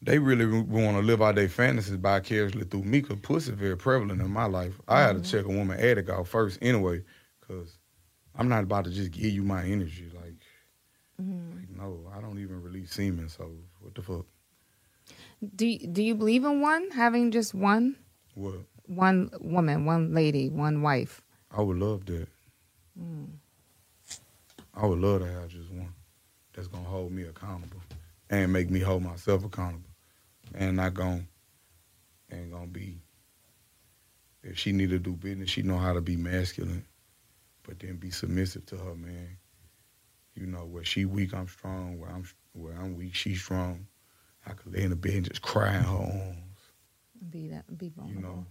[0.00, 3.02] they really want to live out their fantasies vicariously through me.
[3.02, 4.80] Cause pussy very prevalent in my life.
[4.87, 5.37] I had to mm-hmm.
[5.37, 7.02] check a woman attic out first anyway,
[7.46, 7.78] cause
[8.34, 10.11] I'm not about to just give you my energy.
[10.14, 10.34] Like,
[11.20, 11.58] mm-hmm.
[11.58, 13.28] like no, I don't even release semen.
[13.28, 14.26] So what the fuck?
[15.54, 17.96] do you, do you believe in one having just one
[18.34, 18.56] What?
[18.87, 22.26] one woman one lady one wife I would love that.
[23.00, 23.28] Mm.
[24.74, 25.94] I would love to have just one
[26.52, 27.80] that's gonna hold me accountable
[28.28, 29.88] and make me hold myself accountable,
[30.54, 31.24] and not gonna
[32.32, 33.00] ain't gonna be.
[34.42, 36.84] If she need to do business, she know how to be masculine,
[37.64, 39.37] but then be submissive to her man.
[40.34, 41.98] You know where she weak, I'm strong.
[41.98, 43.87] Where I'm where I'm weak, she's strong.
[44.46, 46.61] I could lay in the bed and just cry in her arms.
[47.30, 48.46] be that be vulnerable You know,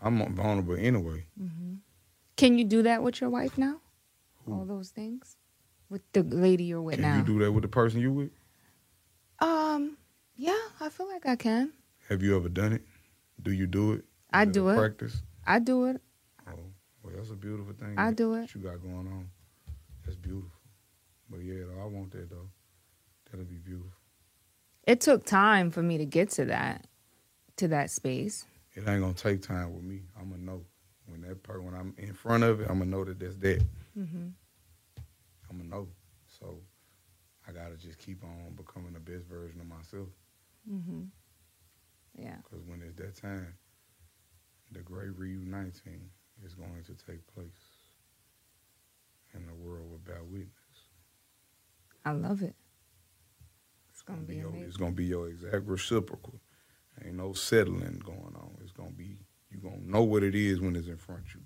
[0.00, 1.26] I'm vulnerable anyway.
[2.36, 3.80] can you do that with your wife now
[4.46, 4.52] Who?
[4.54, 5.36] all those things
[5.90, 8.30] with the lady you're with Can now you do that with the person you with?
[9.40, 9.96] um
[10.36, 11.72] yeah i feel like i can
[12.08, 12.82] Have you ever done it?
[13.42, 14.04] Do you do it?
[14.32, 14.76] I do it.
[14.76, 15.22] Practice.
[15.46, 16.00] i do it
[16.46, 16.52] Oh,
[17.02, 17.94] well, that's a beautiful thing.
[17.98, 18.54] I that- do it.
[18.54, 19.28] you got going on.
[20.04, 20.50] That's beautiful.
[21.30, 22.48] But yeah, I want that though.
[23.30, 23.90] That'll be beautiful.
[24.86, 26.86] it took time for me to get to that
[27.56, 28.44] to that space
[28.74, 30.02] It ain't gonna take time with me.
[30.18, 30.62] I'm gonna know
[31.06, 32.68] when that part when I'm in front of it.
[32.70, 33.60] I'm gonna know that that's that.
[33.98, 34.28] mm-hmm.
[35.50, 35.88] I'm gonna know.
[36.38, 36.58] So
[37.48, 40.08] I gotta just keep on becoming the best version of myself.
[40.70, 41.02] Mm-hmm.
[42.14, 43.54] yeah Because when it's that time,
[44.72, 46.10] the great reuniting
[46.44, 47.60] is going to take place,
[49.34, 50.50] and the world will bear witness.
[52.04, 52.54] i love it
[53.90, 56.40] it's gonna gonna be be your, it's gonna be your exact reciprocal.
[57.04, 58.56] Ain't no settling going on.
[58.62, 59.16] It's gonna be
[59.50, 61.40] you gonna know what it is when it's in front of you.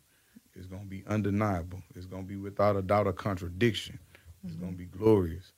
[0.54, 1.82] It's gonna be undeniable.
[1.94, 3.98] It's gonna be without a doubt a contradiction.
[4.44, 5.52] It's gonna be glorious.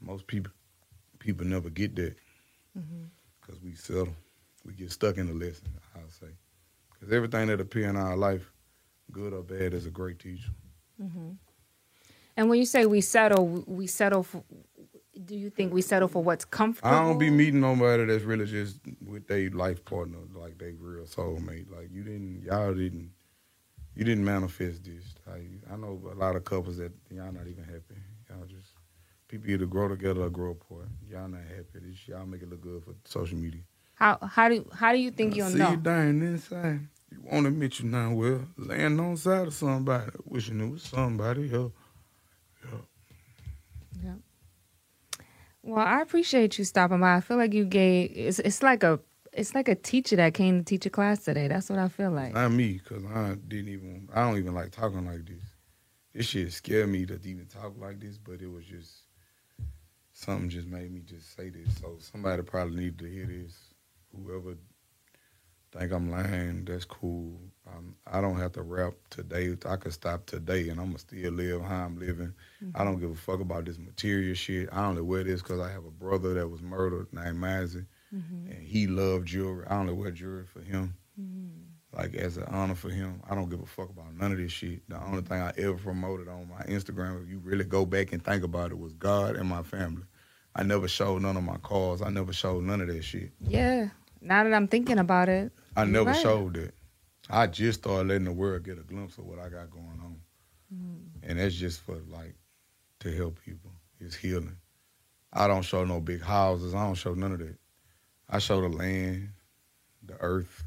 [0.00, 0.52] Most people
[1.18, 2.16] people never get that
[2.76, 3.04] Mm-hmm.
[3.40, 4.14] because we settle.
[4.64, 5.68] We get stuck in the lesson.
[5.94, 6.32] I'll say
[6.92, 8.50] because everything that appear in our life,
[9.12, 10.50] good or bad, is a great teacher.
[11.02, 11.30] Mm-hmm.
[12.36, 14.44] And when you say we settle, we settle for.
[15.24, 16.94] Do you think we settle for what's comfortable?
[16.94, 21.06] I don't be meeting nobody that's really just with their life partner, like they real
[21.06, 21.68] soulmate.
[21.68, 23.10] Like you didn't, y'all didn't,
[23.96, 25.16] you didn't manifest this.
[25.26, 28.00] I, I know a lot of couples that y'all not even happy.
[28.30, 28.68] Y'all just
[29.28, 30.88] people either grow together or grow apart.
[31.08, 31.86] Y'all not happy.
[31.86, 33.60] This y'all make it look good for social media.
[33.94, 35.72] How how do how do you think you'll See know?
[35.72, 36.80] you dying inside.
[37.10, 38.46] You won't admit you not well.
[38.56, 41.72] Laying on side of somebody, wishing it was somebody else.
[44.02, 44.14] Yeah.
[45.62, 47.16] Well, I appreciate you stopping by.
[47.16, 49.00] I feel like you gave it's it's like a
[49.32, 51.48] it's like a teacher that came to teach a class today.
[51.48, 52.34] That's what I feel like.
[52.34, 54.08] Not me, cause I didn't even.
[54.14, 55.42] I don't even like talking like this.
[56.14, 59.02] This shit scared me to even talk like this, but it was just
[60.18, 61.78] something just made me just say this.
[61.80, 63.54] So somebody probably needed to hear this.
[64.16, 64.56] Whoever
[65.70, 67.38] think I'm lying, that's cool.
[67.66, 69.54] Um, I don't have to rap today.
[69.66, 72.32] I could stop today and I'm gonna still live how I'm living.
[72.74, 74.68] I don't give a fuck about this material shit.
[74.72, 77.86] I only wear this because I have a brother that was murdered named Mazzy,
[78.50, 79.66] and he loved jewelry.
[79.68, 80.94] I only wear jewelry for him,
[81.92, 83.22] like as an honor for him.
[83.28, 84.88] I don't give a fuck about none of this shit.
[84.88, 88.22] The only thing I ever promoted on my Instagram, if you really go back and
[88.22, 90.04] think about it, was God and my family.
[90.54, 92.02] I never showed none of my cars.
[92.02, 93.30] I never showed none of that shit.
[93.40, 93.88] Yeah.
[94.20, 96.20] Now that I'm thinking about it, I never right.
[96.20, 96.74] showed it.
[97.30, 100.16] I just started letting the world get a glimpse of what I got going on.
[100.74, 101.00] Mm.
[101.22, 102.34] And that's just for like
[103.00, 103.70] to help people.
[104.00, 104.56] It's healing.
[105.32, 106.74] I don't show no big houses.
[106.74, 107.56] I don't show none of that.
[108.28, 109.30] I show the land,
[110.02, 110.64] the earth.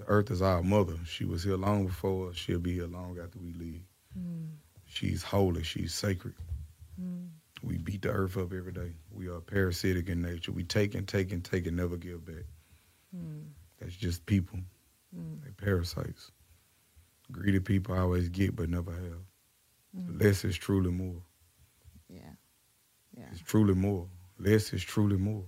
[0.00, 0.94] The earth is our mother.
[1.04, 2.36] She was here long before us.
[2.36, 3.82] She'll be here long after we leave.
[4.14, 4.46] Hmm.
[4.86, 5.62] She's holy.
[5.62, 6.32] She's sacred.
[6.98, 7.26] Hmm.
[7.62, 8.92] We beat the earth up every day.
[9.12, 10.52] We are parasitic in nature.
[10.52, 12.46] We take and take and take and never give back.
[13.14, 13.40] Hmm.
[13.78, 14.58] That's just people.
[15.12, 16.30] They're parasites.
[17.30, 20.18] Greedy people always get but never have.
[20.18, 21.20] Less is truly more.
[22.08, 22.20] yeah.
[23.18, 23.26] Yeah.
[23.32, 24.06] It's truly more.
[24.38, 25.44] Less is truly more.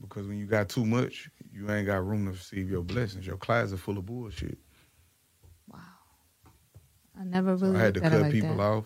[0.00, 3.26] Because when you got too much, you ain't got room to receive your blessings.
[3.26, 4.58] Your closet full of bullshit.
[5.72, 5.80] Wow.
[7.18, 8.60] I never So really I had to cut like people that.
[8.60, 8.84] off.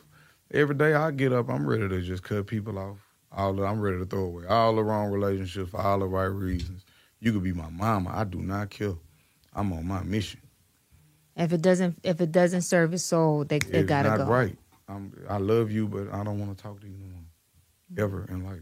[0.52, 2.98] Every day I get up, I'm ready to just cut people off.
[3.30, 6.24] All the, I'm ready to throw away all the wrong relationships for all the right
[6.26, 6.84] reasons.
[7.20, 8.10] You could be my mama.
[8.14, 8.94] I do not care.
[9.54, 10.40] I'm on my mission.
[11.36, 14.24] If it doesn't, if it doesn't serve his soul, they, they it's gotta not go.
[14.24, 14.58] right.
[14.88, 18.26] I'm, I love you, but I don't want to talk to you no more, ever
[18.28, 18.60] in life.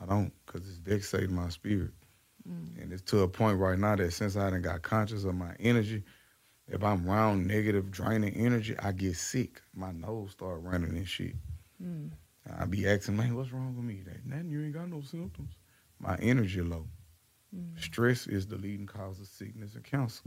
[0.00, 1.90] I don't, cause it's vexating my spirit,
[2.48, 2.82] Mm.
[2.82, 5.54] and it's to a point right now that since I done got conscious of my
[5.58, 6.04] energy,
[6.68, 9.62] if I'm around negative, draining energy, I get sick.
[9.74, 11.34] My nose start running and shit.
[11.82, 12.10] Mm.
[12.58, 14.02] I be asking, man, what's wrong with me?
[14.04, 14.50] That nothing.
[14.50, 15.54] You ain't got no symptoms.
[15.98, 16.86] My energy low.
[17.56, 17.80] Mm.
[17.82, 20.22] Stress is the leading cause of sickness and cancer.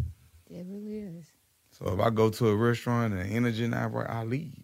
[0.49, 1.31] It really is.
[1.71, 4.63] So if I go to a restaurant and the energy not right, I leave.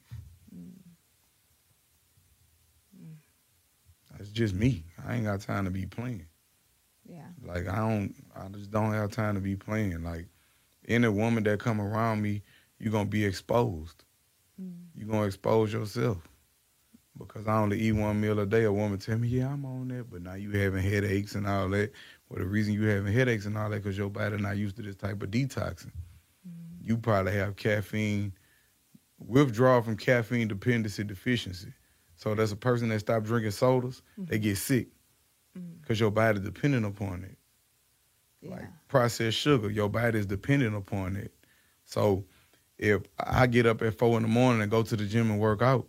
[4.23, 4.85] That's just me.
[5.05, 6.25] I ain't got time to be playing.
[7.05, 7.25] Yeah.
[7.45, 10.01] Like I don't, I just don't have time to be playing.
[10.01, 10.27] Like
[10.87, 12.41] any woman that come around me,
[12.79, 14.05] you're gonna be exposed.
[14.61, 14.75] Mm.
[14.95, 16.19] You're gonna expose yourself
[17.19, 18.63] because I only eat one meal a day.
[18.63, 21.67] A woman tell me, yeah, I'm on that, but now you having headaches and all
[21.71, 21.91] that.
[22.29, 24.83] Well, the reason you having headaches and all that because your body not used to
[24.83, 25.91] this type of detoxing.
[26.47, 26.77] Mm.
[26.79, 28.31] You probably have caffeine
[29.19, 31.73] withdrawal from caffeine dependency deficiency.
[32.23, 34.43] So that's a person that stopped drinking sodas, they mm-hmm.
[34.43, 34.87] get sick
[35.57, 35.81] mm-hmm.
[35.81, 37.37] because your body dependent upon it
[38.41, 38.51] Yeah.
[38.51, 39.69] like processed sugar.
[39.69, 41.33] Your body is dependent upon it.
[41.83, 42.23] So
[42.77, 45.39] if I get up at four in the morning and go to the gym and
[45.41, 45.85] work out,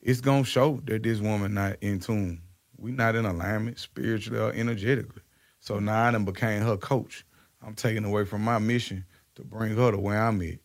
[0.00, 2.40] it's gonna show that this woman not in tune.
[2.78, 5.20] We not in alignment spiritually or energetically.
[5.60, 7.26] So now I done became her coach.
[7.60, 10.60] I'm taking away from my mission to bring her to where I'm at.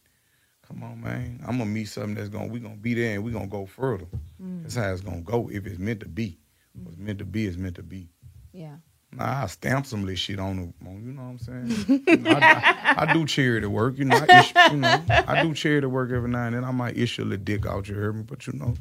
[0.69, 1.39] Come on, man.
[1.47, 4.05] I'm gonna meet something that's gonna we gonna be there and we gonna go further.
[4.41, 4.62] Mm.
[4.62, 6.38] That's how it's gonna go if it's meant to be.
[6.77, 6.86] Mm.
[6.86, 8.08] What's meant to be is meant to be.
[8.53, 8.75] Yeah.
[9.12, 12.03] Nah, I stamp some of this shit on the, on, you know what I'm saying?
[12.08, 14.15] You know, I, I, I do charity work, you know.
[14.29, 16.63] I issue, you know, I do charity work every now and then.
[16.63, 18.21] I might issue a little dick out, you heard me?
[18.21, 18.75] But you know,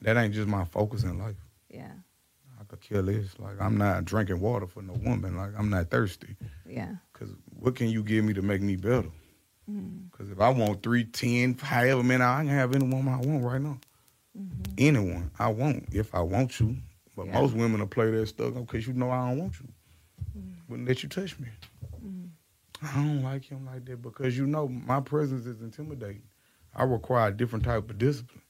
[0.00, 1.36] that ain't just my focus in life.
[1.68, 1.92] Yeah.
[2.58, 3.38] I could kill this.
[3.38, 5.36] Like I'm not drinking water for no woman.
[5.36, 6.36] Like I'm not thirsty.
[6.66, 6.94] Yeah.
[7.12, 7.28] Cause
[7.60, 9.10] what can you give me to make me better?
[9.70, 10.08] Mm-hmm.
[10.16, 13.42] Cause if I want three, ten, however many, I can have any woman I want
[13.44, 13.78] right now.
[14.38, 14.74] Mm-hmm.
[14.78, 16.76] Anyone I want if I want you.
[17.16, 17.40] But Yeah.
[17.40, 19.68] most women will play that stuff because you know I don't want you.
[20.38, 20.50] Mm-hmm.
[20.68, 21.48] Wouldn't let you touch me.
[22.82, 26.22] I don't like him like that because you know my presence is intimidating.
[26.74, 28.42] I require a different type of discipline.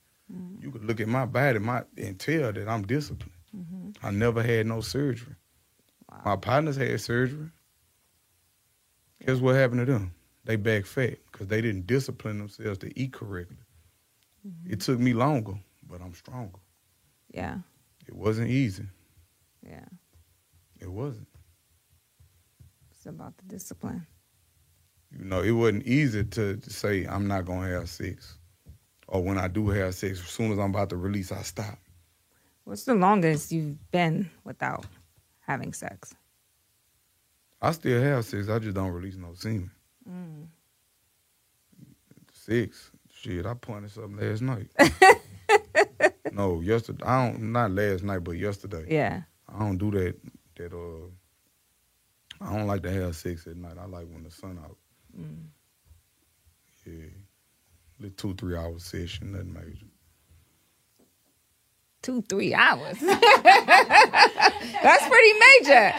[0.61, 3.33] You could look at my body my, and tell that I'm disciplined.
[4.03, 5.37] I never had no surgery.
[6.25, 7.49] My partners had surgery.
[9.25, 10.13] Guess what happened to them?
[10.47, 13.57] They back fat because they didn't discipline themselves to eat correctly.
[14.47, 14.73] Mm-hmm.
[14.73, 15.55] It took me longer,
[15.91, 16.61] but I'm stronger.
[17.35, 17.59] Yeah.
[18.07, 18.85] It wasn't easy.
[19.61, 19.85] Yeah.
[20.79, 21.27] It wasn't.
[22.93, 24.07] It's about the discipline.
[25.11, 28.39] You know, it wasn't easy to, to say I'm not gonna have sex,
[29.09, 31.79] or when I do have sex, as soon as I'm about to release, I stop.
[32.63, 34.87] What's the longest you've been without
[35.41, 36.15] having sex?
[37.61, 38.49] I still have sex.
[38.49, 39.73] I just don't release no semen.
[42.33, 43.47] Sex, shit.
[43.47, 44.69] I pointed something last night.
[46.33, 47.05] no, yesterday.
[47.05, 47.53] I don't.
[47.53, 48.85] Not last night, but yesterday.
[48.89, 49.23] Yeah.
[49.53, 50.15] I don't do that.
[50.57, 51.09] That uh,
[52.45, 53.77] I don't like to have sex at night.
[53.81, 54.77] I like when the sun out.
[56.87, 57.07] Yeah,
[57.99, 59.87] little two three hour session, nothing major.
[62.03, 62.99] Two, three hours.
[63.01, 63.17] That's
[65.09, 65.93] pretty major.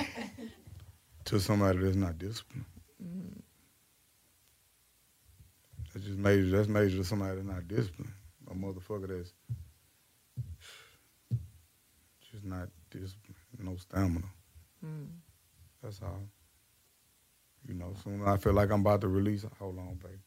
[1.25, 2.63] to somebody that's not disciplined.
[5.97, 6.55] That's just major.
[6.55, 8.11] That's major to somebody that's not disciplined.
[8.51, 9.33] A motherfucker that's
[12.31, 14.27] just not disciplined, no stamina.
[14.79, 15.05] Hmm.
[15.81, 16.21] That's all.
[17.67, 20.19] You know, soon as I feel like I'm about to release, hold on, baby.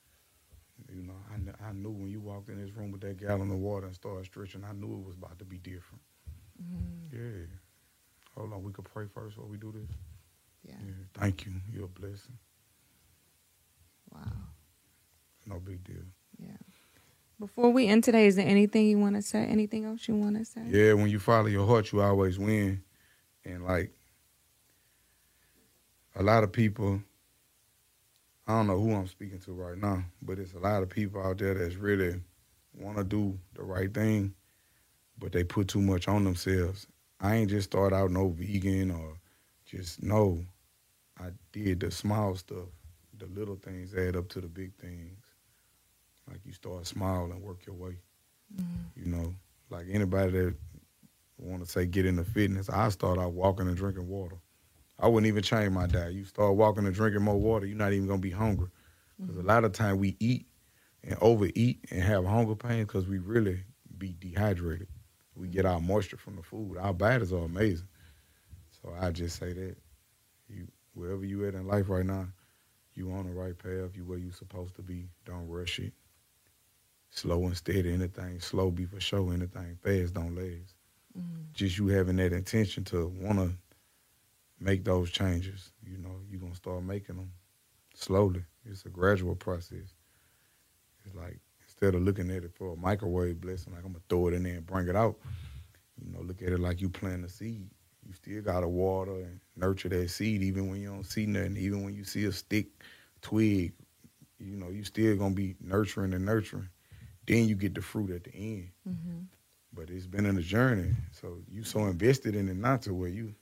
[0.92, 3.52] You know, I, kn- I knew when you walked in this room with that gallon
[3.52, 6.02] of water and started stretching, I knew it was about to be different.
[6.60, 7.16] Mm-hmm.
[7.16, 7.46] Yeah.
[8.36, 9.96] Hold on, we could pray first while we do this.
[10.66, 10.74] Yeah.
[10.84, 10.94] Yeah.
[11.14, 11.52] Thank you.
[11.72, 12.38] You're a blessing.
[14.12, 14.20] Wow.
[15.46, 16.02] No big deal.
[16.38, 16.52] Yeah.
[17.38, 19.44] Before we end today, is there anything you want to say?
[19.46, 20.62] Anything else you want to say?
[20.68, 22.82] Yeah, when you follow your heart, you always win.
[23.44, 23.92] And like
[26.14, 27.02] a lot of people,
[28.46, 31.22] I don't know who I'm speaking to right now, but it's a lot of people
[31.22, 32.20] out there that's really
[32.74, 34.34] want to do the right thing,
[35.18, 36.86] but they put too much on themselves.
[37.20, 39.18] I ain't just start out no vegan or
[39.64, 40.44] just no.
[41.18, 42.68] I did the small stuff.
[43.18, 45.19] The little things add up to the big things.
[46.30, 47.98] Like you start small and work your way.
[48.54, 49.00] Mm-hmm.
[49.00, 49.34] You know,
[49.68, 50.54] like anybody that
[51.38, 54.36] want to say get into fitness, I start out walking and drinking water.
[54.98, 56.12] I wouldn't even change my diet.
[56.12, 58.68] You start walking and drinking more water, you're not even gonna be hungry.
[59.18, 59.48] Because a mm-hmm.
[59.48, 60.46] lot of time we eat
[61.02, 63.62] and overeat and have hunger pains because we really
[63.98, 64.88] be dehydrated.
[65.34, 66.76] We get our moisture from the food.
[66.78, 67.88] Our bodies are amazing.
[68.82, 69.76] So I just say that
[70.48, 72.28] you wherever you at in life right now,
[72.94, 73.96] you on the right path.
[73.96, 75.08] You where you supposed to be.
[75.24, 75.92] Don't rush it.
[77.10, 77.92] Slow and steady.
[77.92, 79.32] Anything slow be for sure.
[79.32, 80.74] Anything fast don't last.
[81.18, 81.42] Mm-hmm.
[81.52, 83.52] Just you having that intention to want to
[84.60, 85.72] make those changes.
[85.84, 87.32] You know, you're gonna start making them
[87.94, 88.44] slowly.
[88.64, 89.94] It's a gradual process.
[91.04, 94.28] It's like instead of looking at it for a microwave blessing, like I'm gonna throw
[94.28, 95.16] it in there and bring it out.
[96.00, 97.68] You know, look at it like you plant a seed.
[98.06, 101.56] You still gotta water and nurture that seed, even when you don't see nothing.
[101.56, 102.66] Even when you see a stick,
[103.20, 103.72] twig,
[104.38, 106.68] you know, you still gonna be nurturing and nurturing.
[107.30, 108.70] Then you get the fruit at the end.
[109.72, 113.08] But it's been in a journey, so you so invested in it not to where
[113.08, 113.34] you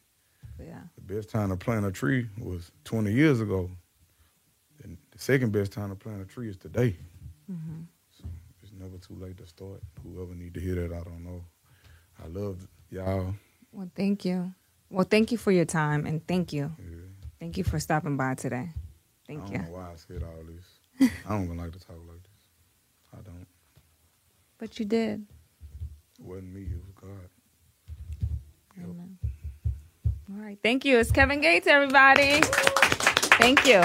[0.60, 0.82] Yeah.
[0.94, 3.70] the best time to plant a tree was 20 years ago.
[4.84, 6.96] And the second best time to plant a tree is today.
[7.50, 7.80] Mm-hmm.
[8.10, 8.24] So
[8.62, 9.80] it's never too late to start.
[10.02, 11.42] Whoever need to hear that, I don't know.
[12.22, 13.34] I love y'all.
[13.72, 14.52] Well, thank you.
[14.90, 16.70] Well, thank you for your time and thank you.
[16.78, 16.96] Yeah.
[17.40, 18.68] Thank you for stopping by today.
[18.68, 18.72] I
[19.26, 19.58] Thank don't you.
[19.60, 21.10] know why I said all this.
[21.26, 22.42] I don't even like to talk like this.
[23.14, 23.46] I don't.
[24.58, 25.24] But you did.
[26.18, 26.62] It wasn't me.
[26.62, 27.28] It was God.
[28.76, 28.86] Yep.
[28.90, 29.18] Amen.
[30.30, 30.58] All right.
[30.62, 30.98] Thank you.
[30.98, 32.40] It's Kevin Gates, everybody.
[33.38, 33.80] Thank you.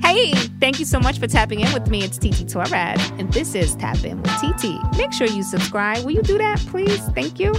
[0.00, 2.04] Hey, thank you so much for tapping in with me.
[2.04, 4.96] It's TT Torrez, and this is Tap In with TT.
[4.96, 6.04] Make sure you subscribe.
[6.04, 7.00] Will you do that, please?
[7.08, 7.52] Thank you.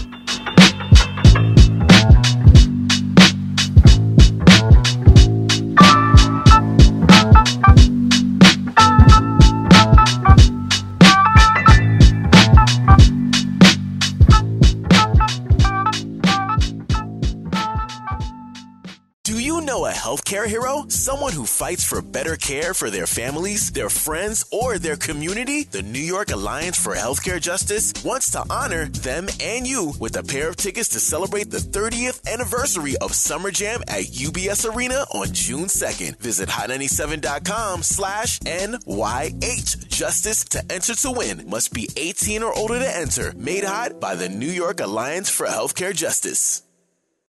[20.14, 20.86] Healthcare hero?
[20.90, 25.64] Someone who fights for better care for their families, their friends, or their community?
[25.64, 30.24] The New York Alliance for Healthcare Justice wants to honor them and you with a
[30.24, 35.34] pair of tickets to celebrate the 30th anniversary of Summer Jam at UBS Arena on
[35.34, 36.20] June 2nd.
[36.20, 41.50] Visit hot97.com slash NYH Justice to enter to win.
[41.50, 43.34] Must be 18 or older to enter.
[43.36, 46.62] Made hot by the New York Alliance for Healthcare Justice.